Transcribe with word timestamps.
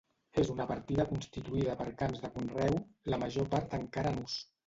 És 0.43 0.47
una 0.53 0.65
partida 0.69 1.03
constituïda 1.09 1.75
per 1.83 1.87
camps 2.01 2.23
de 2.25 2.33
conreu, 2.37 2.79
la 3.15 3.19
major 3.25 3.49
part 3.55 3.79
encara 3.81 4.15
en 4.17 4.21
ús. 4.27 4.39